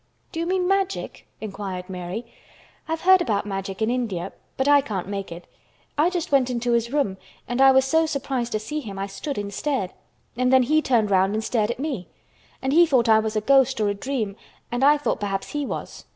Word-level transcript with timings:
"Do 0.31 0.39
you 0.39 0.47
mean 0.47 0.67
Magic?" 0.67 1.27
inquired 1.41 1.87
Mary. 1.87 2.25
"I've 2.87 3.01
heard 3.01 3.21
about 3.21 3.45
Magic 3.45 3.83
in 3.83 3.91
India, 3.91 4.33
but 4.57 4.67
I 4.67 4.81
can't 4.81 5.07
make 5.07 5.31
it. 5.31 5.45
I 5.95 6.09
just 6.09 6.31
went 6.31 6.49
into 6.49 6.71
his 6.71 6.91
room 6.91 7.17
and 7.47 7.61
I 7.61 7.71
was 7.71 7.85
so 7.85 8.07
surprised 8.07 8.53
to 8.53 8.59
see 8.59 8.79
him 8.79 8.97
I 8.97 9.05
stood 9.05 9.37
and 9.37 9.53
stared. 9.53 9.93
And 10.35 10.51
then 10.51 10.63
he 10.63 10.81
turned 10.81 11.11
round 11.11 11.35
and 11.35 11.43
stared 11.43 11.69
at 11.69 11.77
me. 11.79 12.07
And 12.63 12.73
he 12.73 12.87
thought 12.87 13.09
I 13.09 13.19
was 13.19 13.35
a 13.35 13.41
ghost 13.41 13.79
or 13.79 13.89
a 13.89 13.93
dream 13.93 14.35
and 14.71 14.83
I 14.83 14.97
thought 14.97 15.19
perhaps 15.19 15.49
he 15.49 15.67
was. 15.67 16.05